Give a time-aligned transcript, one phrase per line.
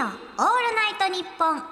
[0.00, 1.62] のオールナイトニッポン愛。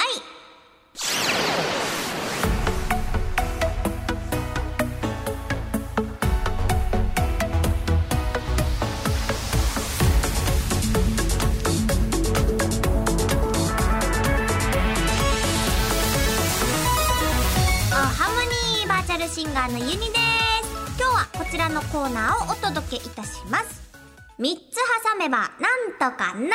[17.90, 20.10] おハモニーバーチャルシンガーのユニです。
[20.98, 23.88] 今日はこちらのコーナーをお届けいたします。
[24.38, 24.76] 3つ
[25.10, 26.48] 挟めばなんとかなる。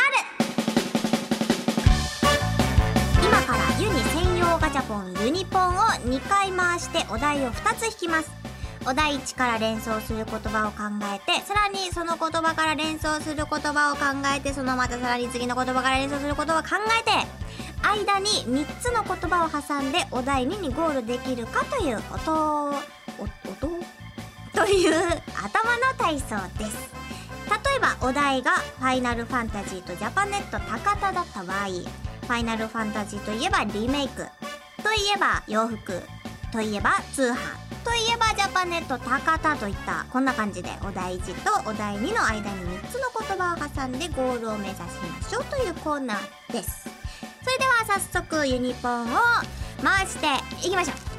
[3.46, 8.32] からユニ専用ガチャポンユニポンを2回回してお題を2つ引きます。
[8.86, 10.84] お題1から連想する言葉を考
[11.16, 14.02] えてさらにその言葉から連想する言葉を考
[14.36, 16.68] えてそのまたさらに次の言葉から連想する言葉を考
[17.00, 17.12] えて
[17.82, 22.76] 間に3つの言葉を挟んでお題2にゴールできるかという音音
[24.54, 24.94] という
[25.34, 26.92] 頭の体操です。
[27.50, 31.68] 例えばお題が「ファイナルファンタジー」と「ジャパネット高田」だった場合
[32.24, 34.26] ファイナルファンタジーといえばリメイク
[34.84, 36.02] といえば洋服
[36.52, 37.36] といえば通販
[37.84, 41.34] といえばジャパネット高田といったこんな感じでお題1
[41.64, 44.84] とお題2の間に3つの言葉を挟んでゴールを目指し
[45.22, 46.90] ましょうというコーナーです。
[47.44, 49.18] それでは早速ユニポンを
[49.84, 50.28] 回して
[50.66, 51.13] いきましょう。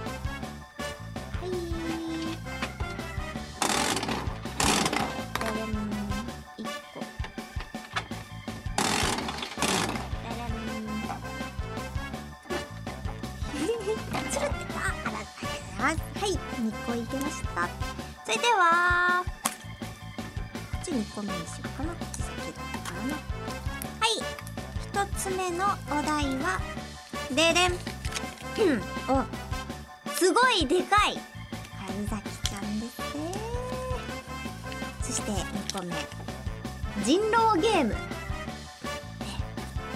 [25.54, 26.60] のお題は
[27.30, 27.72] ででん。
[29.08, 29.24] お
[30.12, 31.18] すごいでかい。
[31.78, 33.32] 春崎ちゃんですね。
[35.02, 35.94] そして2個目。
[37.04, 37.94] 人狼ゲーム。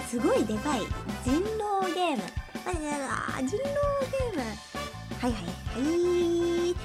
[0.07, 0.81] すごいでかい
[1.23, 2.23] 人狼ゲーム。
[2.65, 4.41] 人狼ゲーム。
[5.21, 5.39] はいはいは
[6.71, 6.75] い。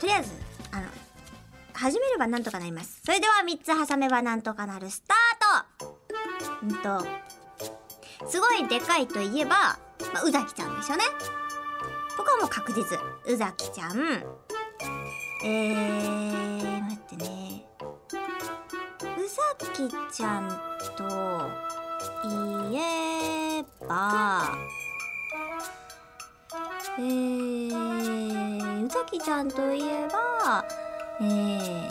[0.00, 0.32] とりあえず
[0.72, 0.86] あの
[1.72, 3.00] 始めればなんとかなります。
[3.04, 4.90] それでは3つ挟めばなんとかなる。
[4.90, 5.98] スタート。
[6.66, 7.06] んと
[8.26, 9.78] すごいでかいといえば、
[10.12, 11.04] まあ、宇崎ちゃんですよね。
[12.16, 12.98] ここはもう確実。
[13.26, 14.24] 宇崎ちゃん。
[15.44, 17.64] えー、待ってね。
[19.16, 20.48] 宇崎ちゃん
[20.96, 21.04] と
[22.28, 24.56] いえば
[26.98, 30.64] えー、宇崎ちゃんといえば
[31.20, 31.90] えー、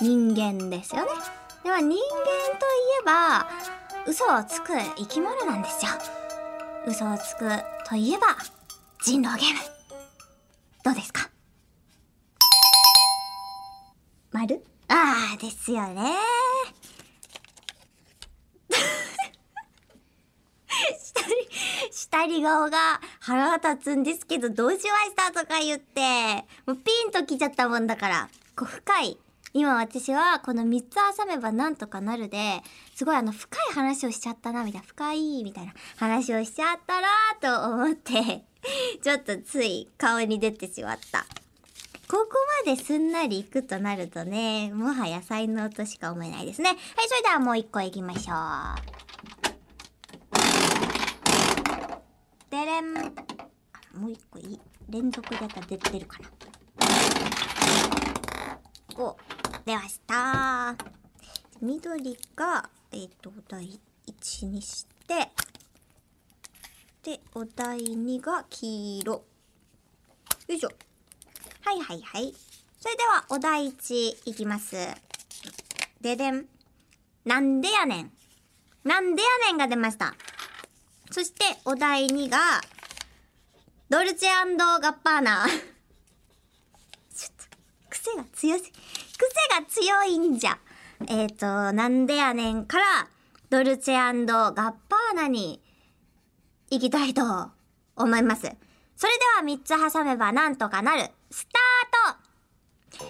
[0.00, 1.10] 人間ですよね。
[1.62, 2.00] では人間とい
[3.00, 3.46] えば
[4.08, 5.90] 嘘をつく生き物なんですよ。
[6.86, 7.46] 嘘をつく
[7.86, 8.28] といえば
[9.04, 9.60] 人狼ゲーム。
[10.82, 11.28] どうですか？
[14.32, 14.64] 丸？
[14.88, 16.14] ああですよね。
[20.98, 21.48] 下り
[21.92, 25.32] 下り顔が腹が立つんですけどどうしました？
[25.32, 26.46] とか言って。
[26.64, 28.30] もうピンときちゃったもんだから。
[28.56, 29.18] こう深い
[29.52, 32.62] 今私はこの3つ挟めばなんとかなるで
[32.94, 37.08] すごいあの深い話をしちゃったなみたいな深いみたいな話をしちゃったな
[37.40, 38.44] と思って
[39.02, 41.26] ちょっとつい顔に出てしまった。
[42.10, 46.70] ここまですんなりいくとなるとねもはや才能としか思えないですね。
[46.70, 48.98] はいそれではもう一個いきましょう。
[52.50, 52.94] でれん。
[52.94, 54.60] もう一個いい。
[54.88, 56.28] 連続でやったら出てるかな。
[59.00, 59.16] お
[59.64, 60.74] 出ました。
[61.62, 63.78] 緑がえっ、とお題
[64.08, 65.30] 1にして
[67.04, 69.12] でお題2が黄色。
[69.12, 69.22] よ
[70.48, 70.70] いしょ。
[71.64, 72.34] はいはいはい。
[72.80, 74.74] それではお題1いきます。
[76.00, 76.46] ででん。
[77.24, 78.12] なんでやねん。
[78.82, 80.16] なんでやねんが出ました。
[81.12, 82.38] そしてお題2が
[83.88, 85.46] ドルチェガッパーナ。
[88.08, 88.72] 癖が強す癖
[89.60, 90.58] が強いんじゃ。
[91.06, 93.08] えっ、ー、と、なんでやねんから、
[93.50, 95.60] ドルチェガッパーナに
[96.70, 97.22] 行きたいと
[97.96, 98.42] 思います。
[98.96, 101.10] それでは3つ挟めばなんとかなる。
[101.30, 103.06] スター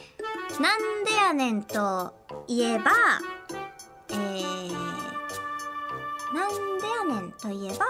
[0.56, 2.14] トなんでやねんと
[2.46, 2.90] いえば、
[4.10, 4.72] えー、
[6.34, 7.86] なんでやねんといえば、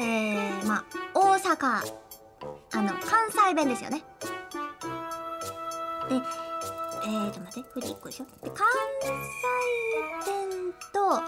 [0.00, 1.82] えー、まあ、大阪、
[2.72, 4.02] あの、関西弁ですよね。
[6.10, 8.24] で、えーと待って、これ1個でしょ？
[8.44, 8.66] で、関
[9.00, 9.06] 西
[10.26, 11.22] 弁と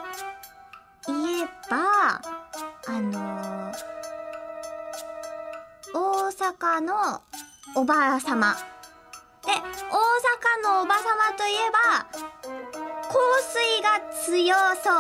[1.13, 2.21] いえば、
[2.89, 3.75] あのー、
[5.95, 7.23] 大阪の
[7.77, 8.55] おばあ様。
[9.45, 12.07] で、大阪のおば様といえば、
[13.09, 14.95] 香水が強そう。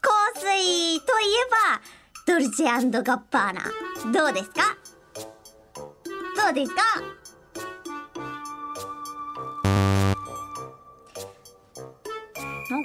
[0.00, 1.80] 香水といえば
[2.26, 3.70] ドルチェガッパーナ。
[4.12, 4.76] どうですか？
[6.42, 6.82] どうですか？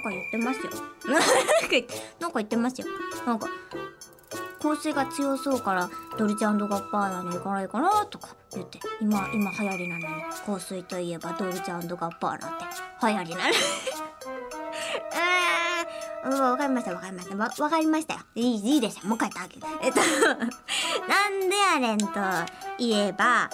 [0.00, 0.70] んか言ってますよ。
[2.20, 2.86] なんか言ってますよ。
[3.26, 3.48] なんか
[4.60, 12.64] 香水が強そうからドルチェガッパーナに行かないかなとか言って今今流行りなのに香水といえばドルチェガッパーナって。
[13.02, 13.50] 流行りなの。
[16.22, 17.62] えー、わかりましたわかりました。
[17.62, 18.20] わかりましたよ。
[18.34, 19.06] いいいいですよ。
[19.06, 20.00] もう一回言ってあげるえっと
[21.08, 22.06] なんでやねんと
[22.78, 23.48] 言えば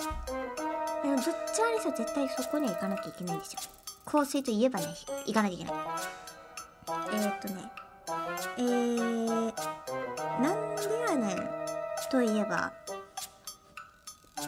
[1.05, 1.31] でもどっち
[1.63, 3.61] ありそう絶対そこには行かなきゃいけないんですよ。
[4.05, 4.87] 香水といえばね
[5.25, 5.75] 行かなきゃいけない。
[6.89, 7.55] えー、っとね
[8.59, 9.53] えー、
[10.41, 11.49] なんでやねん
[12.11, 12.73] といえば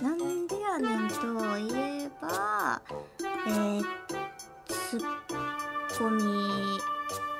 [0.01, 2.81] なんでやねんといえば
[3.47, 3.85] えー、
[4.69, 5.03] ツッ
[5.99, 6.23] コミ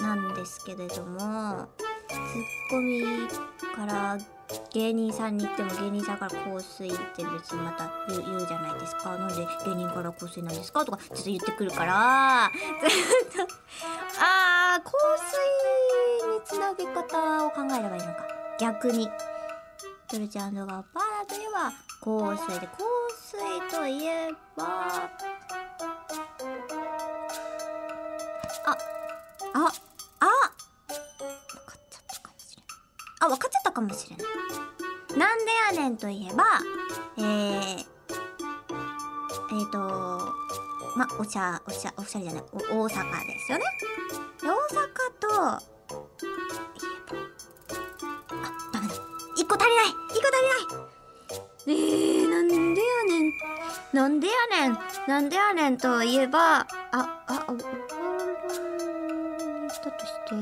[0.01, 1.69] なんですけれども
[2.09, 3.29] ツッコミ
[3.77, 4.19] から
[4.73, 9.17] 芸人さんに言っても芸人さんから香水って別にまた言う言うじゃないですか。
[9.17, 9.35] なんで
[9.67, 12.51] 芸人から香水なんですかとかちょっと言ってくるから。
[12.81, 12.87] ず
[13.43, 13.53] っと
[14.21, 14.91] あー香
[16.25, 18.27] 水につなげ方を考えればいいのか。
[18.59, 19.09] 逆に。
[20.11, 21.71] ドルチェガッパーといえば
[22.01, 22.79] 香水で香
[23.13, 23.37] 水
[23.71, 24.81] といえばあ
[29.53, 29.69] ああ分
[31.67, 32.67] かっちゃったかもしれない
[33.21, 33.58] あ分かっちゃった。
[33.79, 34.27] かもしれない。
[35.19, 36.45] なんでやねんといえば
[37.17, 39.79] えー、えーと
[40.97, 43.65] まおしゃおしゃおしゃれじゃない大阪ですよね。
[44.43, 44.53] 大阪
[45.21, 45.63] とあ
[48.73, 48.95] ダメだ。
[49.37, 49.87] 一個足りない。
[50.11, 51.71] 一個足りない。
[51.71, 53.33] えー、なんでやねん。
[53.93, 54.33] なんでや
[54.69, 54.79] ねん。
[55.07, 57.59] なんでやねんといえばあああお
[59.71, 60.35] したとして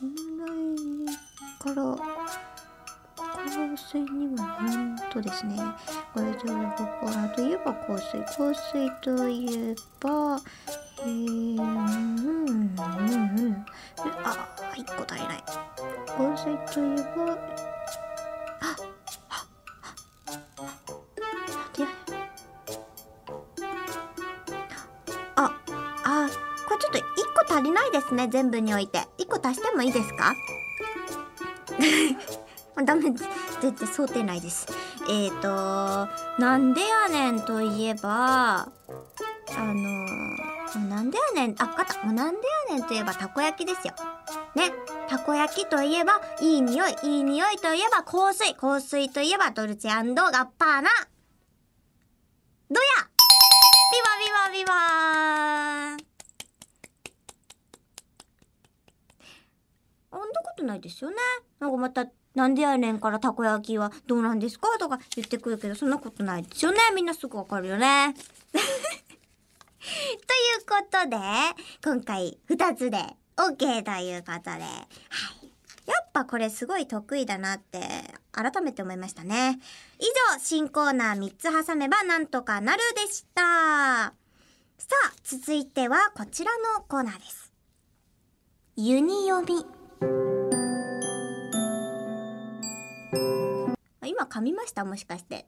[0.00, 2.15] 問題から
[3.46, 5.56] 香水にはなんとですね
[6.12, 10.40] これじゃあここといえば香水香水といえば
[11.00, 13.64] えー、うんうんうん
[14.24, 15.44] あ一個足りない。
[16.06, 16.44] 香水
[16.74, 18.76] といえばあ
[19.30, 19.36] あ
[20.26, 22.16] なんでやねん
[25.36, 25.38] あ
[26.04, 26.28] あ
[26.68, 27.02] これちょっと一
[27.48, 29.00] 個足りないですね全部において。
[29.18, 30.34] 一個足してもいいですか？
[32.84, 33.24] ダメです。
[33.60, 34.66] 全然想定内です。
[35.08, 36.08] えーと
[36.40, 38.68] なんでやねんといえばあ
[39.58, 39.74] の
[40.88, 42.06] なんでやねんあかた。
[42.12, 43.94] なんでやねんといえばたこ焼きですよ。
[44.54, 44.72] ね。
[45.08, 48.54] たこ焼きといえばいい匂いいい匂いといえば香水。
[48.54, 50.90] 香水といえばドルチェガッパーナ。
[52.68, 52.80] どや。
[53.92, 56.06] ビバビバビバー
[60.10, 61.16] あんなことないですよね。
[61.60, 64.68] なんかまた、なんでやねんからたこ焼きはどうなんですか？
[64.78, 66.78] とか言ってくるけど、そんなことないですよね。
[66.94, 68.14] みんなすぐわかるよね。
[68.52, 68.62] という
[70.68, 71.16] ことで、
[71.82, 72.98] 今回2つで
[73.36, 75.50] OK ということで、はい。
[75.86, 77.80] やっぱこれすごい得意だなって
[78.32, 79.58] 改めて思いましたね。
[79.98, 80.04] 以
[80.34, 83.42] 上、新コーナー3つ挟めばなんとかなるでした。
[83.42, 84.14] さ
[85.06, 87.52] あ、続いてはこちらのコーナーです。
[88.76, 90.85] ユニ読み。
[94.04, 94.84] 今噛みました？
[94.84, 95.46] もしかして。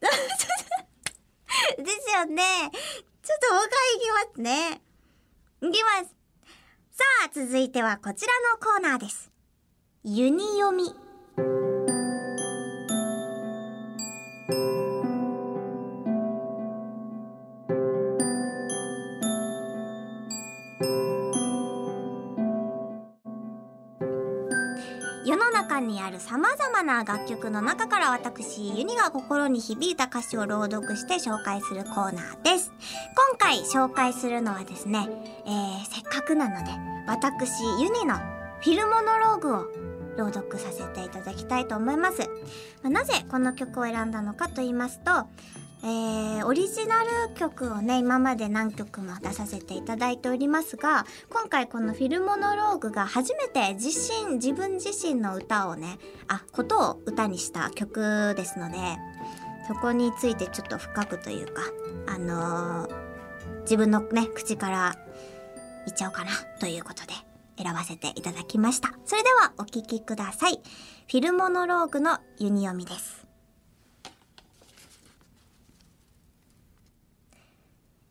[0.00, 2.42] ですよね。
[3.22, 4.82] ちょっともう一回いきますね。
[5.60, 6.14] いきます。
[6.90, 9.30] さあ、続いてはこちらのコーナーです。
[10.04, 10.94] ユニ読み。
[25.72, 32.72] 中にある様々な楽曲の中から私、ユニが心に響いた歌詞を朗読して紹介するコーナーです。
[33.30, 35.08] 今回紹介するのはですね、
[35.46, 36.70] えー、せっかくなので、
[37.06, 38.16] 私、ユニの
[38.60, 39.66] フィルモノローグを
[40.18, 42.28] 朗読させていただきたいと思います。
[42.82, 45.26] なぜこの曲を選んだのかと言いますと、
[45.84, 55.98] えー、オリジナル曲をね、今まで何曲も出させていただいておりますが、今回このフィルモノローグが初めて自身、自分自身の歌をね、
[56.28, 58.78] あ、ことを歌にした曲ですので、
[59.66, 61.62] そこについてちょっと深くというか、
[62.06, 63.12] あのー
[63.62, 64.96] 自分のね、口から
[65.86, 67.12] 言っちゃおうかな、ということで
[67.62, 68.92] 選ばせていただきました。
[69.04, 70.60] それではお聴きください。
[71.10, 73.21] フィルモノローグのユニ読みです。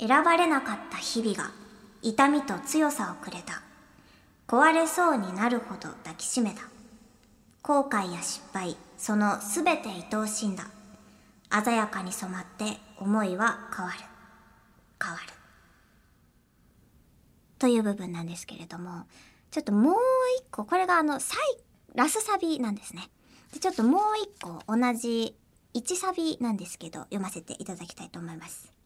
[0.01, 1.51] 選ばれなかった日々が
[2.01, 3.61] 痛みと強さをくれた。
[4.47, 6.63] 壊れそうになるほど抱きしめた。
[7.61, 10.65] 後悔や失敗、そのすべて愛おしんだ。
[11.63, 13.99] 鮮やかに染まって思いは変わる。
[14.99, 15.33] 変わる。
[17.59, 19.05] という部分なんですけれども、
[19.51, 19.93] ちょっともう
[20.39, 21.37] 一個、これがあの、最、
[21.93, 23.07] ラスサビなんですね。
[23.53, 25.37] で、ちょっともう一個同じ
[25.75, 28.80] 1サビなんですけど、読ませていただきたいと思います。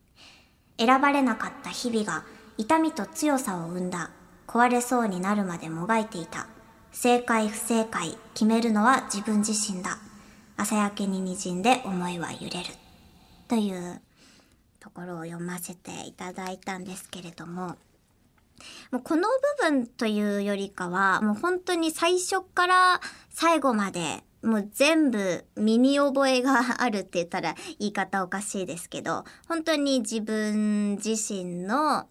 [0.77, 2.23] 選ばれなかった日々が
[2.57, 4.11] 痛みと強さを生んだ。
[4.47, 6.47] 壊れそうになるまでもがいていた。
[6.91, 9.97] 正解不正解、決めるのは自分自身だ。
[10.57, 12.73] 朝焼けに滲んで思いは揺れる。
[13.47, 14.01] という
[14.79, 17.75] ところを読ませていただいたんですけれども、
[18.91, 19.23] もうこの
[19.59, 32.07] 部分というよりかは、もう本当に最初から最後まで、もう全部身に覚えがあるって言ったら言い方おかしいですけど、本当に自分自身の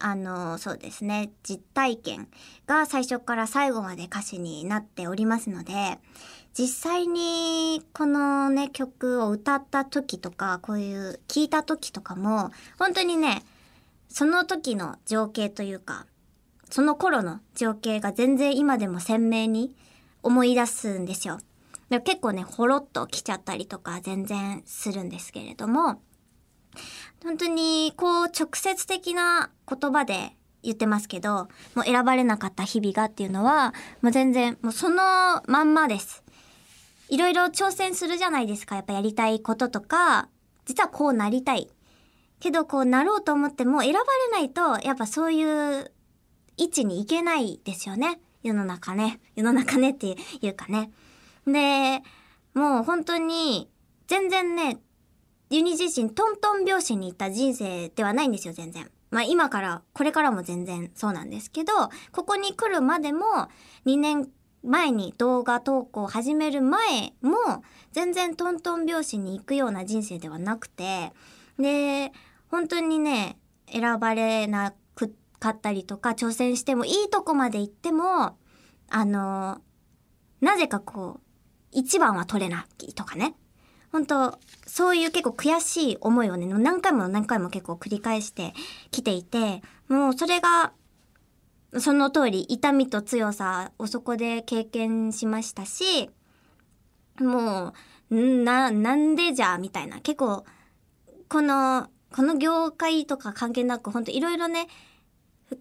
[0.00, 2.28] あの、そうですね、実体験
[2.66, 5.98] が最初から最後まで歌詞になっておりますので、
[6.56, 13.42] 実際にこのね、曲を歌った時とか、こういう聞いた時とかも、本当にね、
[14.08, 16.06] その時の情景というか、
[16.70, 19.74] その頃の情景が全然今でも鮮明に
[20.22, 21.38] 思い出すんですよ。
[21.90, 26.02] 結構ね、ほろっと来ちゃったりとか全然するんですけれども、
[27.22, 36.22] 本当にこう直接的な言葉で言ってますけど、もう選ばれなかった日々がっていうのは、もう全然もうそのまんまです。
[37.08, 38.76] いろいろ挑戦するじゃないですか。
[38.76, 40.28] やっぱやりたいこととか、
[40.66, 41.70] 実はこうなりたい。
[42.40, 45.90] けどこうなろうと思っても選ばれないと、やっぱそういう
[46.56, 48.20] 位置に行けないですよね。
[48.42, 49.20] 世の中ね。
[49.34, 50.90] 世の中ねっていうかね。
[51.52, 52.02] で、
[52.54, 53.70] もう本当に、
[54.06, 54.78] 全然ね、
[55.50, 58.90] ユニ自身トントン拍子に行った人生ではないんですよ、全然。
[59.10, 61.72] まあ今から、これからも全然そうなんですけど、
[62.12, 63.24] ここに来るまでも
[63.86, 64.28] 2年
[64.62, 67.62] 前に動画投稿を始める前も
[67.92, 71.12] 全然トントン拍子に行くような人生ではなくて、
[71.58, 72.12] で、
[72.50, 73.38] 本当にね、
[73.70, 74.74] 選ばれな
[75.38, 78.36] かったりとか挑戦してもいいとこまで行っても、
[78.90, 79.60] あの、
[80.40, 81.27] なぜかこう、
[81.72, 83.34] 一番は取れないとかね。
[83.90, 88.52] 本当そういう結構悔しい思いをね、何回も何回も結構繰り返して
[88.90, 90.72] きていて、もうそれが、
[91.78, 96.10] その通り痛みと強さをそこで経験しましたし、
[97.18, 97.74] も
[98.10, 100.00] う、な、なんでじゃみたいな。
[100.00, 100.44] 結構、
[101.28, 104.66] この、この業界とか関係なく、本当いろいろね、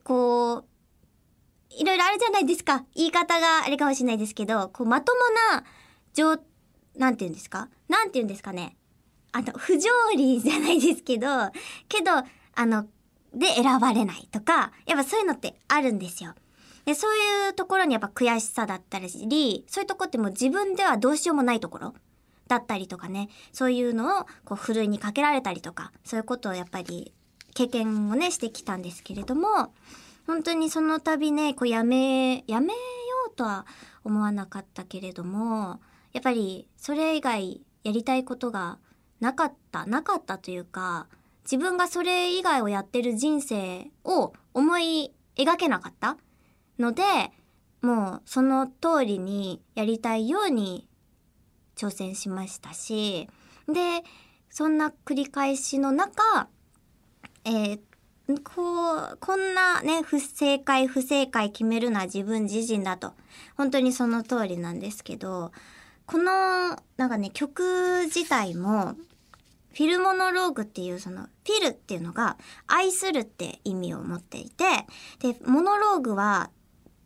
[0.04, 0.66] こう、
[1.70, 2.86] いろいろあるじゃないですか。
[2.96, 5.20] 言い方があれかもしれないですけど、こう、まとも
[5.56, 5.64] な
[6.18, 6.40] 状
[6.98, 7.70] なんて言うんですか？
[7.88, 8.76] なんて言うんですかね？
[9.32, 11.28] あの、不条理じゃないですけど、
[11.88, 12.12] けど、
[12.56, 12.88] あの、
[13.34, 16.34] で選ばれないとか、やっぱそういうのってあるんですよ。
[16.86, 21.94] で、そういうところにやっぱ悔しさだったり、そういうとこってもう自分ではどうしようもないところ。
[22.48, 27.14] だったりとかね、そういうのをこう、ふるいにかけられたりとか、そういうことをやっぱり
[27.54, 29.74] 経験をね、してきたんですけれども、
[30.26, 32.74] 本当にその度ね、こうやめ、やめよ
[33.30, 33.66] うとは
[34.06, 35.82] 思わなかったけれども、
[36.14, 38.80] やっぱりそれ以外やりたいことが
[39.20, 41.08] なかった、なかったというか、
[41.44, 46.18] 自分がそれ以外をやってる人生を思い描けなかった
[46.78, 47.04] ので、
[47.82, 50.88] もうその通りにやりたいように
[51.76, 53.30] 挑戦しましたし、
[53.68, 54.04] で、
[54.50, 56.50] そんな繰り返しの中、
[57.46, 57.80] えー、
[58.44, 63.14] こう、こんなね、不正解不正解決めるのは自分自身だと。
[63.56, 65.52] 本当にその通りなんですけど、
[66.08, 68.96] この、なんかね、曲自体も、
[69.74, 74.64] フィルモノローグっていうその、フィルっていうのが、愛するって意味を持っていて、
[75.20, 76.50] で、モノローグは、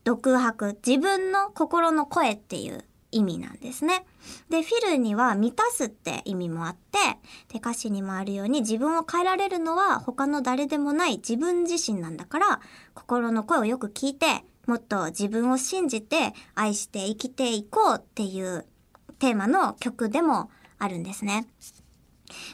[0.04, 4.06] 独白、自分の心の声っていう意味なんですね。
[4.50, 7.00] で、フィルには満たすって意味もあって、
[7.52, 12.62] で、歌詞にもあるように自分を変えられるのは他の誰でもない自分自身なんだから、
[12.94, 18.66] 心の声をよく聞いて、もっと自分を信じて愛して生きていこうっていう
[19.22, 20.50] テーマの曲でも
[20.80, 21.46] あるんですね。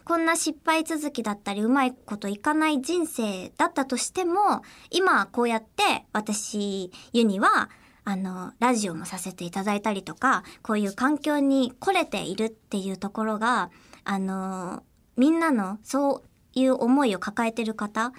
[0.03, 7.69] こんな失敗続きだったりうまいこといかない人生だったとしても、今こうやって私、ユニは、
[8.03, 13.69] あの、ラジオもさせていただいたりとか、こういう環境に来れているっていうところが、
[14.03, 14.83] あの、
[15.15, 16.23] みんなのそ
[16.55, 18.11] ういう思いを抱えてる方、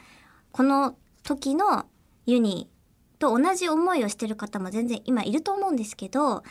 [0.53, 1.85] この時の
[2.25, 2.71] ユニ
[3.19, 6.45] と同じ思いをしてる方も全然今いると思うんですけど、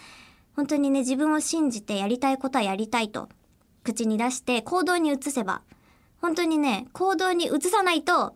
[0.58, 3.30] 本当にね、自分を信じてやりたいことはやりたいと、
[3.84, 5.62] 口に出して行動に移せば、
[6.20, 8.34] 本当にね、行動に移さないと、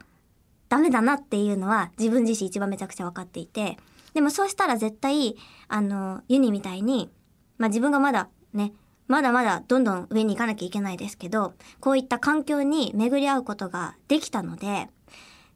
[0.70, 3.78] ダメだなっていうのは自分自身一番めちゃくちゃ分かっていて、
[4.14, 5.36] でもそうしたら絶対、
[5.68, 7.10] あの、ユニみたいに、
[7.58, 8.72] まあ自分がまだね、
[9.08, 14.90] まだまだどんどん上に行かなきゃいけないですけど、こういった環境に巡り合うことができたので、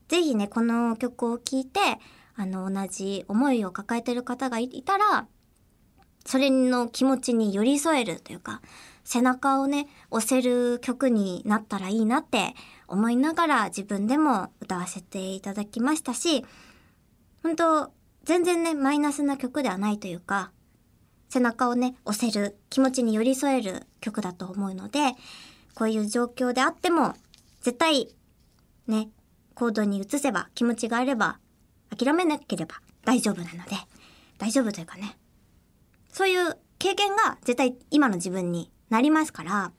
[0.07, 1.79] ぜひね、この曲を聴いて、
[2.35, 5.27] あの、同じ思いを抱えてる方がいたら、
[6.25, 8.61] それの気持ちに寄り添えるというか、
[9.03, 12.55] 背中をね、押せる曲になったらいいなって
[12.87, 16.43] 思いながら自分でも歌わせていただきましたし、
[17.43, 17.91] 本当
[18.23, 20.51] 全然ね、マイナスな曲ではないというか、
[21.29, 24.99] 背中をね、押せる、気持ちに寄り添える曲だと思うので、
[25.75, 27.13] こういう状況であっても、
[27.61, 28.15] 絶対、
[28.87, 29.09] ね、
[29.53, 31.37] 行動に移せば、気持ちがあれば、
[31.95, 33.75] 諦めなければ大丈夫なので、
[34.39, 35.15] 大丈夫というかね、
[36.15, 39.73] そういう経験が絶対今の自分になりますから、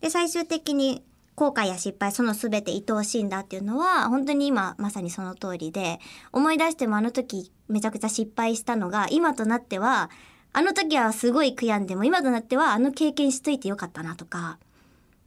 [0.00, 1.02] で、最終的に
[1.34, 6.00] 後悔や失敗、その全て愛おしいんだっていうのは、本当に今まさにその通りで、
[6.32, 10.08] 思い出してもあの時めちゃくちゃ失敗したのが、今となっては、
[10.54, 14.58] あの時はすごい悔やんでも、今となってはあの経験しといてよかったなとか、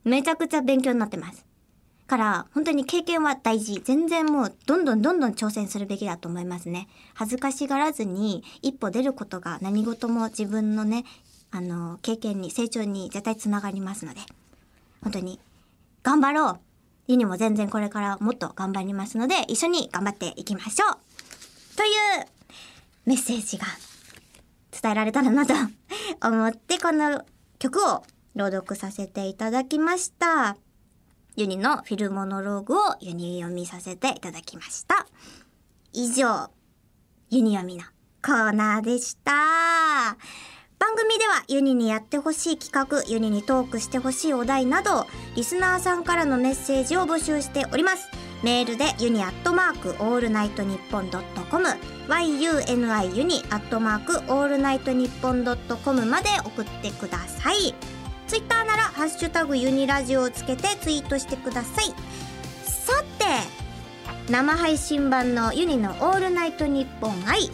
[0.06, 1.46] めちゃくちゃ勉強になってます。
[2.08, 3.82] から、本当に経験は大事。
[3.84, 6.88] 全然もう、どんどんどんどん挑戦するべきだと思いますね。
[7.14, 11.04] 恥ずかしがらずに、一歩出ることが何事も自分のね、
[11.52, 14.22] あの、経験に、成長に絶対つながりますので、
[15.04, 15.40] 本当に、
[16.02, 16.60] 頑張ろう
[17.08, 21.88] ユニも全然これからもっと頑張りますので、一緒に頑張っていきましょうとい
[22.22, 22.28] う
[23.06, 23.66] メッセージが
[24.72, 25.54] 伝えられたらなと
[26.22, 27.24] 思って、この
[27.60, 28.04] 曲を
[28.36, 30.58] 朗読させていただきました。
[31.38, 35.06] ユニのフィルモノローグをユニ読みさせていただきました。
[35.94, 36.50] 以上、
[37.30, 37.84] ユニ読みの
[38.26, 39.32] コーナーでした。
[40.80, 48.08] 番組ではユニにやってほしい企画、ユニにトークしてほしいお題など、リスナーさんからのメッセージを募集しております。
[48.42, 51.68] メールでユニアットマークオールナイトニッポンドットコム
[52.08, 57.97] yuni ユニアットマークオールナイトニッポンドットコムまで送ってください。
[58.28, 61.86] ツイッターならハッシュタグユニラジオをつけてツイートしてください。
[62.66, 63.26] さて、
[64.30, 67.50] 生配信版のユニのオールナイトニッポン i。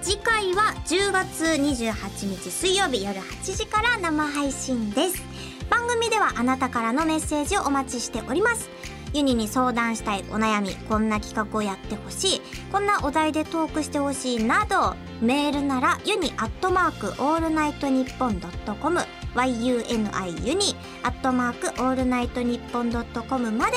[0.00, 5.22] 次回は10月28日水曜日夜8時から生配信です。
[5.68, 8.70] 番組ではあなたからのメッセージをお待ちしております。
[9.12, 19.00] ユニに相談したいお悩みこんな企画をやってほしいこんなお題でトークしてほしいなどメールならユニアットマークオールナイトニッポンドットコム
[19.34, 23.76] yuni ユニアットマークオールナイトニッポンドットコムまで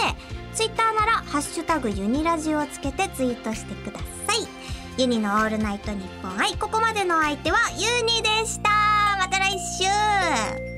[0.53, 4.63] ツイッターならハッシュタグユニラジオをつけてツイートしてください
[4.97, 6.37] ユニのオールナイトニッポン。
[6.37, 8.69] はい、ここまでの相手はユニでした。
[9.19, 10.72] また来週